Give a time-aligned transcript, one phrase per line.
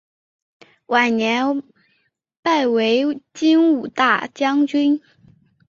[0.87, 1.61] 晚年
[2.41, 4.99] 拜为金吾大将军。